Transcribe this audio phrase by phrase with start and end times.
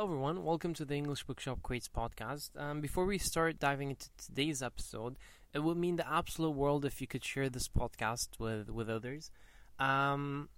[0.00, 0.44] Hello, everyone.
[0.44, 2.58] Welcome to the English Bookshop Quates podcast.
[2.58, 5.18] Um, before we start diving into today's episode,
[5.52, 9.30] it would mean the absolute world if you could share this podcast with, with others.
[9.78, 10.48] Um,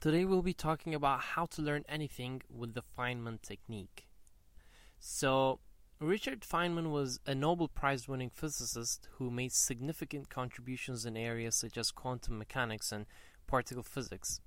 [0.00, 4.08] today, we'll be talking about how to learn anything with the Feynman technique.
[4.98, 5.60] So,
[6.00, 11.78] Richard Feynman was a Nobel Prize winning physicist who made significant contributions in areas such
[11.78, 13.06] as quantum mechanics and
[13.46, 14.40] particle physics.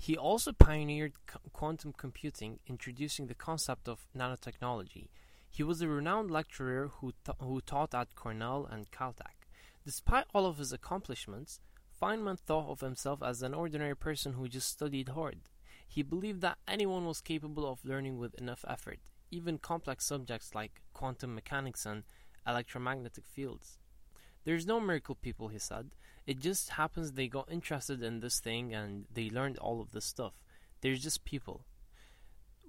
[0.00, 1.14] He also pioneered
[1.52, 5.08] quantum computing, introducing the concept of nanotechnology.
[5.50, 9.46] He was a renowned lecturer who, who taught at Cornell and Caltech.
[9.84, 11.60] Despite all of his accomplishments,
[12.00, 15.40] Feynman thought of himself as an ordinary person who just studied hard.
[15.86, 19.00] He believed that anyone was capable of learning with enough effort,
[19.32, 22.04] even complex subjects like quantum mechanics and
[22.46, 23.78] electromagnetic fields.
[24.44, 25.90] There's no miracle people, he said.
[26.28, 30.04] It just happens they got interested in this thing and they learned all of this
[30.04, 30.34] stuff.
[30.82, 31.64] They're just people.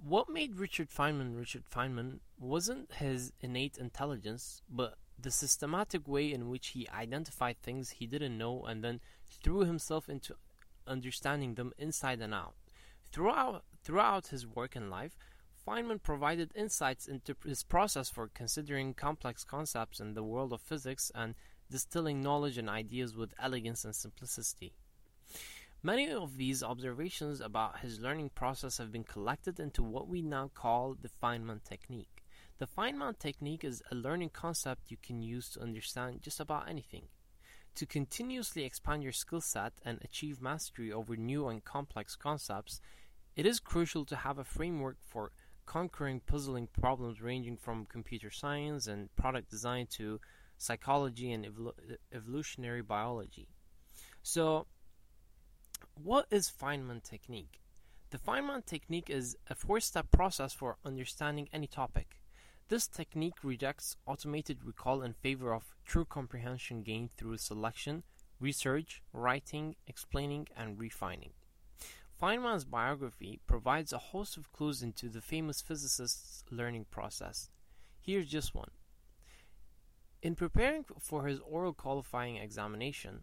[0.02, 6.48] What made Richard Feynman Richard Feynman wasn't his innate intelligence, but the systematic way in
[6.48, 10.36] which he identified things he didn't know and then threw himself into
[10.86, 12.54] understanding them inside and out.
[13.12, 15.18] Throughout, throughout his work and life,
[15.68, 21.12] Feynman provided insights into his process for considering complex concepts in the world of physics
[21.14, 21.34] and
[21.70, 24.74] distilling knowledge and ideas with elegance and simplicity.
[25.82, 30.50] Many of these observations about his learning process have been collected into what we now
[30.54, 32.24] call the Feynman technique.
[32.58, 37.04] The Feynman technique is a learning concept you can use to understand just about anything.
[37.76, 42.82] To continuously expand your skill set and achieve mastery over new and complex concepts,
[43.34, 45.32] it is crucial to have a framework for
[45.64, 50.20] conquering puzzling problems ranging from computer science and product design to
[50.60, 53.48] psychology, and evol- evolutionary biology.
[54.22, 54.66] So,
[55.94, 57.60] what is Feynman technique?
[58.10, 62.20] The Feynman technique is a four step process for understanding any topic.
[62.68, 68.02] This technique rejects automated recall in favor of true comprehension gained through selection,
[68.38, 71.32] research, writing, explaining, and refining.
[72.20, 77.48] Feynman's biography provides a host of clues into the famous physicist's learning process.
[78.02, 78.70] Here's just one.
[80.22, 83.22] In preparing for his oral qualifying examination,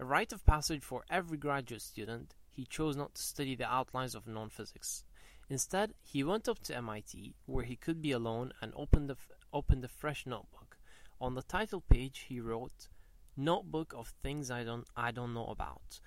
[0.00, 4.16] a rite of passage for every graduate student, he chose not to study the outlines
[4.16, 5.04] of non physics.
[5.48, 9.16] Instead, he went up to MIT, where he could be alone, and opened a,
[9.52, 10.78] opened a fresh notebook.
[11.20, 12.88] On the title page, he wrote,
[13.36, 16.00] Notebook of Things I Don't, I don't Know About.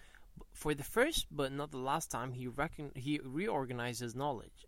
[0.51, 2.49] For the first but not the last time, he,
[2.95, 4.65] he reorganized his knowledge.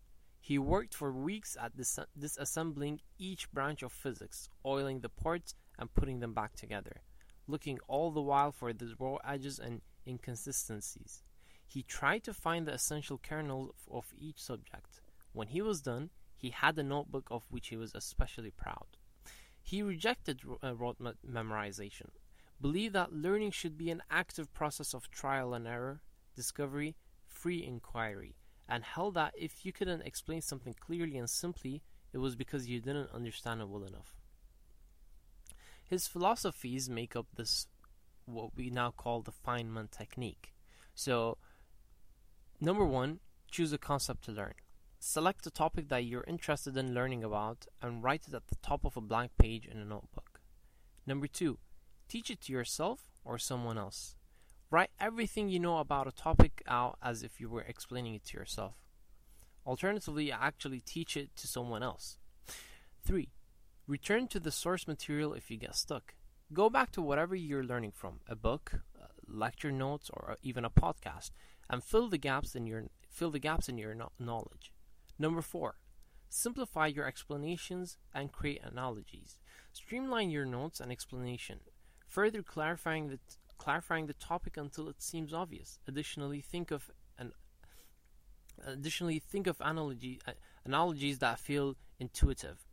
[0.47, 5.93] He worked for weeks at dis- disassembling each branch of physics, oiling the parts and
[5.93, 7.01] putting them back together,
[7.47, 11.21] looking all the while for the raw edges and inconsistencies.
[11.67, 15.01] He tried to find the essential kernel of each subject.
[15.33, 18.87] When he was done, he had a notebook of which he was especially proud.
[19.61, 22.11] He rejected uh, rote memorization,
[22.61, 25.99] believed that learning should be an active process of trial and error,
[26.37, 28.37] discovery, free inquiry,
[28.69, 31.81] and held that if you couldn't explain something clearly and simply,
[32.13, 34.15] it was because you didn't understand it well enough.
[35.83, 37.67] His philosophies make up this,
[38.25, 40.53] what we now call the Feynman technique.
[40.93, 41.37] So,
[42.59, 43.19] number one,
[43.49, 44.53] choose a concept to learn.
[44.99, 48.83] Select a topic that you're interested in learning about and write it at the top
[48.83, 50.41] of a blank page in a notebook.
[51.05, 51.59] Number two,
[52.09, 54.16] teach it to yourself or someone else.
[54.69, 58.37] Write everything you know about a topic out as if you were explaining it to
[58.37, 58.75] yourself.
[59.65, 62.17] Alternatively, actually teach it to someone else.
[63.05, 63.29] 3.
[63.87, 66.15] Return to the source material if you get stuck.
[66.53, 70.69] Go back to whatever you're learning from a book, uh, lecture notes, or even a
[70.69, 71.31] podcast
[71.69, 74.73] and fill the gaps in your fill the gaps in your knowledge.
[75.17, 75.75] Number 4.
[76.29, 79.39] Simplify your explanations and create analogies.
[79.71, 81.59] Streamline your notes and explanation,
[82.05, 83.19] further clarifying the
[83.57, 85.79] clarifying the topic until it seems obvious.
[85.87, 87.31] Additionally, think of an
[88.65, 90.33] additionally think of analogy, uh,
[90.65, 92.65] analogies that feel intuitive.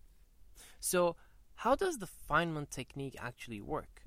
[0.81, 1.17] So,
[1.57, 4.03] how does the Feynman technique actually work?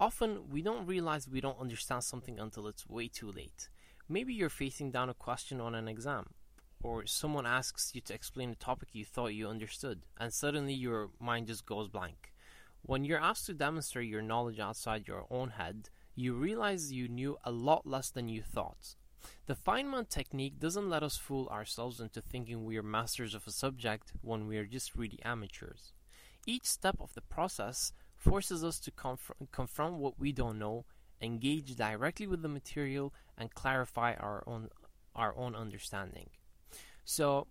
[0.00, 3.68] Often, we don't realize we don't understand something until it's way too late.
[4.08, 6.30] Maybe you're facing down a question on an exam,
[6.82, 11.10] or someone asks you to explain a topic you thought you understood, and suddenly your
[11.20, 12.32] mind just goes blank.
[12.82, 17.36] When you're asked to demonstrate your knowledge outside your own head, you realize you knew
[17.44, 18.96] a lot less than you thought.
[19.46, 23.50] The Feynman technique doesn't let us fool ourselves into thinking we are masters of a
[23.50, 25.92] subject when we are just really amateurs.
[26.46, 30.84] Each step of the process forces us to conf- confront what we don't know,
[31.20, 34.68] engage directly with the material, and clarify our own
[35.14, 36.30] our own understanding.
[37.04, 37.48] So,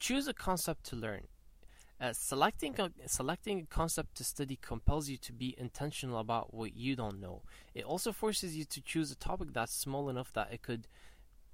[0.00, 1.28] Choose a concept to learn.
[2.00, 6.74] Uh, selecting a, selecting a concept to study compels you to be intentional about what
[6.74, 7.42] you don't know.
[7.74, 10.88] It also forces you to choose a topic that's small enough that it could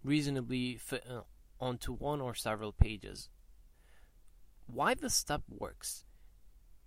[0.05, 1.23] reasonably fit uh,
[1.61, 3.29] onto one or several pages.
[4.69, 6.05] Why this step works.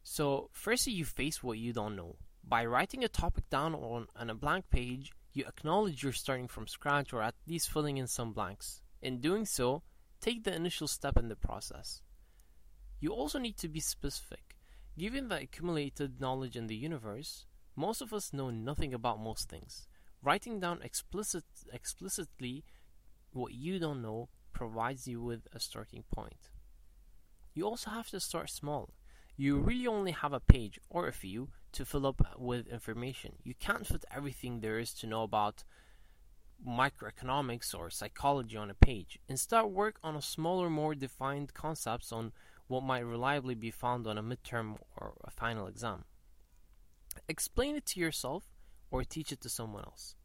[0.03, 2.15] So, firstly, you face what you don't know.
[2.41, 6.65] By writing a topic down on, on a blank page, you acknowledge you're starting from
[6.67, 8.81] scratch or at least filling in some blanks.
[9.01, 9.83] In doing so,
[10.21, 12.01] take the initial step in the process.
[12.99, 14.57] You also need to be specific.
[14.97, 19.87] Given the accumulated knowledge in the universe, most of us know nothing about most things.
[20.21, 22.65] Writing down explicit, explicitly
[23.31, 26.49] what you don't know provides you with a starting point.
[27.53, 28.89] You also have to start small.
[29.37, 33.35] You really only have a page or a few to fill up with information.
[33.43, 35.63] You can't fit everything there is to know about
[36.67, 39.19] microeconomics or psychology on a page.
[39.29, 42.33] Instead, work on a smaller, more defined concepts on
[42.69, 46.05] what might reliably be found on a midterm or a final exam.
[47.27, 48.45] Explain it to yourself
[48.91, 50.15] or teach it to someone else.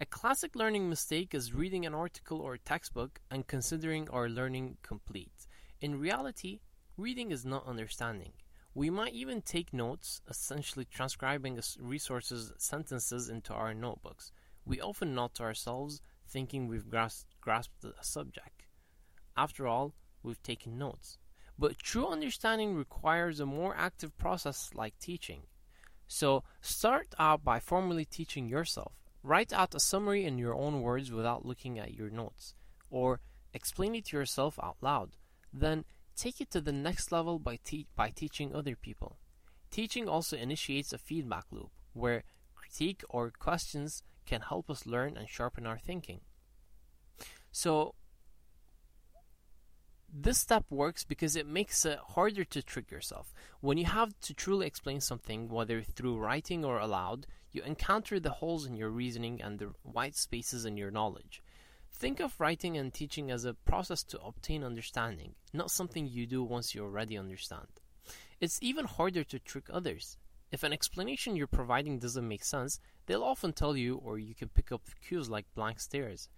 [0.00, 4.76] A classic learning mistake is reading an article or a textbook and considering our learning
[4.82, 5.46] complete.
[5.80, 6.60] In reality,
[6.96, 8.32] reading is not understanding.
[8.74, 14.30] We might even take notes, essentially transcribing resources sentences into our notebooks.
[14.64, 18.66] We often nod to ourselves, thinking we've grasped, grasped a subject.
[19.36, 21.18] After all, we've taken notes.
[21.58, 25.42] But true understanding requires a more active process like teaching.
[26.06, 28.92] So start out by formally teaching yourself.
[29.22, 32.54] Write out a summary in your own words without looking at your notes,
[32.90, 33.20] or
[33.52, 35.16] explain it to yourself out loud.
[35.52, 35.84] Then
[36.16, 39.18] take it to the next level by, te- by teaching other people.
[39.70, 42.22] Teaching also initiates a feedback loop where
[42.54, 46.20] critique or questions can help us learn and sharpen our thinking.
[47.50, 47.94] So,
[50.12, 53.32] this step works because it makes it harder to trick yourself.
[53.60, 58.30] When you have to truly explain something, whether through writing or aloud, you encounter the
[58.30, 61.42] holes in your reasoning and the white spaces in your knowledge.
[61.92, 66.42] Think of writing and teaching as a process to obtain understanding, not something you do
[66.42, 67.68] once you already understand.
[68.40, 70.16] It's even harder to trick others.
[70.50, 74.48] If an explanation you're providing doesn't make sense, they'll often tell you, or you can
[74.48, 76.28] pick up cues like blank stares.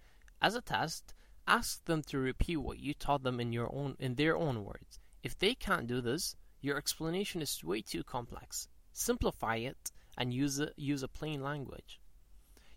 [0.41, 1.13] As a test,
[1.47, 4.99] ask them to repeat what you taught them in your own in their own words.
[5.23, 8.67] If they can't do this, your explanation is way too complex.
[8.93, 11.99] Simplify it and use a, use a plain language.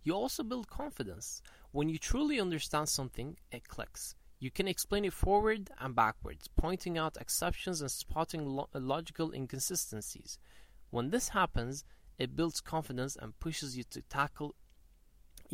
[0.02, 1.42] You also build confidence.
[1.72, 4.14] When you truly understand something, it clicks.
[4.38, 10.38] You can explain it forward and backwards, pointing out exceptions and spotting lo- logical inconsistencies.
[10.90, 11.84] When this happens,
[12.18, 14.54] it builds confidence and pushes you to tackle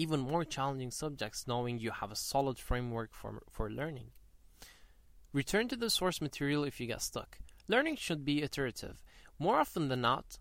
[0.00, 4.10] even more challenging subjects knowing you have a solid framework for, for learning.
[5.32, 7.38] Return to the source material if you get stuck.
[7.68, 9.02] Learning should be iterative.
[9.38, 10.38] More often than not,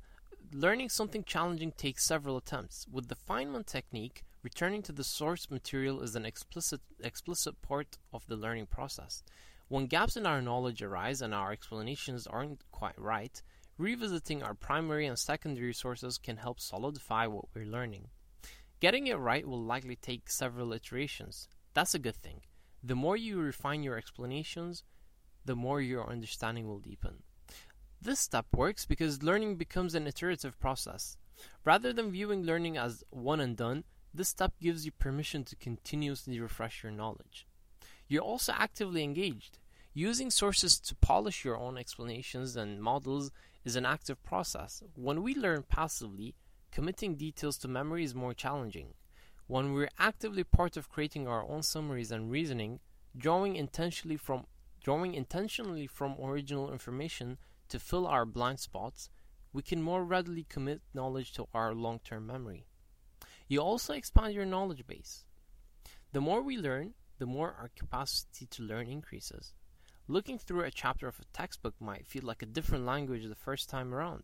[0.52, 2.86] learning something challenging takes several attempts.
[2.92, 8.26] With the Feynman technique, Returning to the source material is an explicit, explicit part of
[8.28, 9.22] the learning process.
[9.68, 13.42] When gaps in our knowledge arise and our explanations aren't quite right,
[13.78, 18.08] revisiting our primary and secondary sources can help solidify what we're learning.
[18.80, 21.50] Getting it right will likely take several iterations.
[21.74, 22.42] That's a good thing.
[22.82, 24.84] The more you refine your explanations,
[25.44, 27.24] the more your understanding will deepen.
[28.02, 31.18] This step works because learning becomes an iterative process.
[31.66, 33.84] Rather than viewing learning as one and done,
[34.14, 37.46] this step gives you permission to continuously refresh your knowledge.
[38.08, 39.60] You're also actively engaged.
[39.94, 43.32] Using sources to polish your own explanations and models
[43.66, 44.82] is an active process.
[44.96, 46.36] When we learn passively,
[46.72, 48.94] committing details to memory is more challenging.
[49.48, 52.80] When we're actively part of creating our own summaries and reasoning,
[53.18, 54.46] drawing intentionally from
[54.84, 59.10] drawing intentionally from original information to fill our blind spots,
[59.52, 62.66] we can more readily commit knowledge to our long-term memory.
[63.48, 65.26] You also expand your knowledge base.
[66.12, 69.54] The more we learn, the more our capacity to learn increases.
[70.08, 73.70] Looking through a chapter of a textbook might feel like a different language the first
[73.70, 74.24] time around.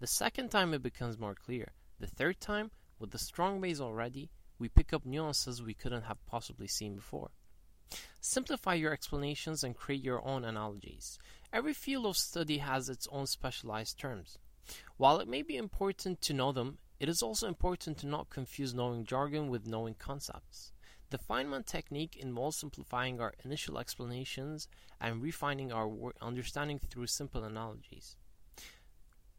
[0.00, 1.72] The second time it becomes more clear.
[2.00, 6.24] The third time, with the strong base already, we pick up nuances we couldn't have
[6.26, 7.30] possibly seen before.
[8.20, 11.18] Simplify your explanations and create your own analogies.
[11.52, 14.38] Every field of study has its own specialized terms.
[14.96, 18.74] While it may be important to know them, it is also important to not confuse
[18.74, 20.72] knowing jargon with knowing concepts.
[21.10, 24.68] The Feynman technique involves simplifying our initial explanations
[25.00, 25.90] and refining our
[26.20, 28.16] understanding through simple analogies.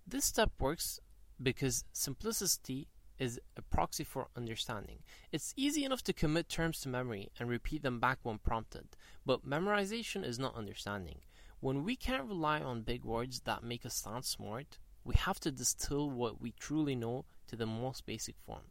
[0.08, 1.00] This step works
[1.42, 5.00] because simplicity is a proxy for understanding.
[5.32, 9.46] It's easy enough to commit terms to memory and repeat them back when prompted, but
[9.46, 11.20] memorization is not understanding.
[11.60, 15.52] when we can't rely on big words that make us sound smart, we have to
[15.52, 18.64] distill what we truly know to the most basic form.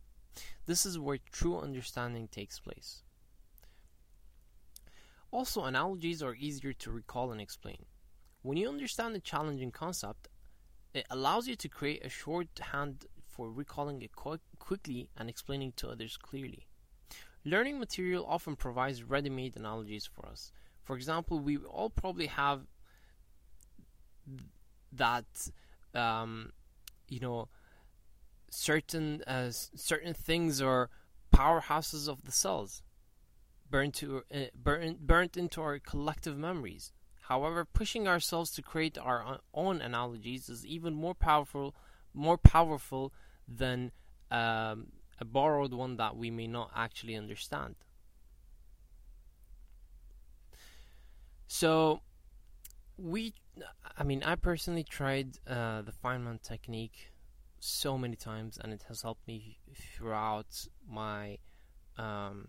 [0.66, 3.02] This is where true understanding takes place.
[5.30, 7.84] Also, analogies are easier to recall and explain.
[8.42, 10.28] When you understand a challenging concept,
[10.94, 15.88] it allows you to create a shorthand for recalling it qu- quickly and explaining to
[15.88, 16.66] others clearly.
[17.44, 20.52] Learning material often provides ready made analogies for us.
[20.82, 22.62] For example, we all probably have
[24.92, 25.50] that,
[25.94, 26.52] um,
[27.08, 27.48] you know,
[28.50, 30.90] certain uh, certain things are
[31.34, 32.82] powerhouses of the cells,
[33.70, 36.92] burnt to uh, burnt burnt into our collective memories.
[37.28, 41.74] However, pushing ourselves to create our own analogies is even more powerful,
[42.14, 43.12] more powerful
[43.46, 43.92] than
[44.30, 44.86] um,
[45.20, 47.74] a borrowed one that we may not actually understand.
[51.46, 52.00] So,
[52.96, 53.34] we,
[53.98, 57.12] I mean, I personally tried uh, the Feynman technique
[57.60, 61.36] so many times, and it has helped me throughout my,
[61.98, 62.48] um,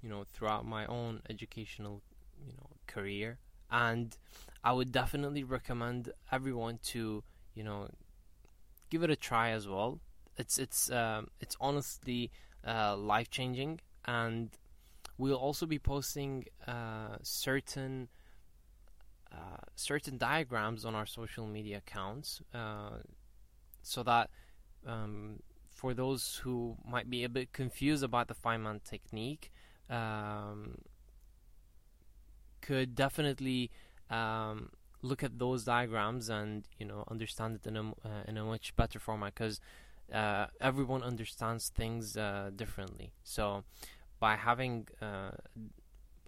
[0.00, 2.00] you know, throughout my own educational,
[2.46, 3.38] you know, career.
[3.72, 4.16] And
[4.62, 7.24] I would definitely recommend everyone to,
[7.54, 7.88] you know,
[8.90, 9.98] give it a try as well.
[10.36, 12.30] It's it's um, it's honestly
[12.66, 14.50] uh, life changing, and
[15.18, 18.08] we'll also be posting uh, certain.
[19.32, 22.98] Uh, certain diagrams on our social media accounts uh,
[23.82, 24.28] so that
[24.86, 29.50] um, for those who might be a bit confused about the Feynman technique,
[29.88, 30.76] um,
[32.62, 33.70] could definitely
[34.10, 34.70] um,
[35.02, 38.74] look at those diagrams and you know understand it in a uh, in a much
[38.76, 39.60] better format because
[40.12, 43.12] uh, everyone understands things uh, differently.
[43.24, 43.64] So
[44.20, 45.32] by having uh,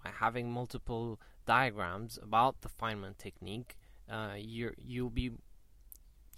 [0.02, 3.76] by having multiple diagrams about the Feynman technique,
[4.10, 5.30] uh, you you'll be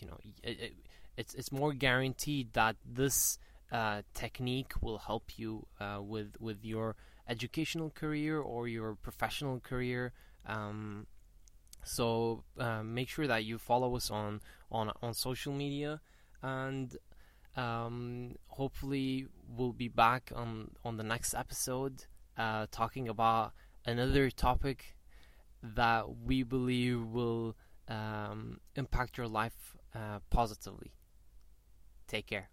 [0.00, 0.72] you know it, it,
[1.16, 3.38] it's it's more guaranteed that this
[3.72, 5.66] uh, technique will help you
[6.00, 6.96] with with your
[7.28, 10.12] educational career or your professional career.
[10.46, 11.06] Um,
[11.84, 14.40] so uh, make sure that you follow us on
[14.70, 16.00] on on social media,
[16.42, 16.96] and
[17.56, 22.06] um, hopefully we'll be back on on the next episode
[22.36, 23.52] uh, talking about
[23.84, 24.96] another topic
[25.62, 27.56] that we believe will
[27.88, 30.92] um, impact your life uh, positively.
[32.06, 32.50] Take care.